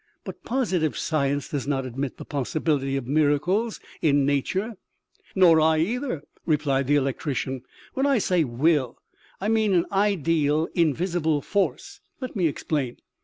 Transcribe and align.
"But 0.23 0.43
positive 0.43 0.97
science 0.97 1.47
does 1.47 1.67
not 1.67 1.85
admit 1.85 2.17
the 2.17 2.25
possibility 2.25 2.97
of 2.97 3.05
miracles 3.05 3.79
in 4.01 4.25
nature."" 4.25 4.77
Nor 5.35 5.61
I, 5.61 5.77
either," 5.77 6.23
replied 6.43 6.87
the 6.87 6.95
electrician. 6.95 7.61
"When 7.93 8.07
I 8.07 8.17
say 8.17 8.43
'will,' 8.43 8.97
I 9.39 9.47
mean 9.47 9.73
an 9.75 9.85
ideal, 9.91 10.67
invisible 10.73 11.43
force. 11.43 12.01
Let 12.19 12.35
me 12.35 12.47
explain. 12.47 12.97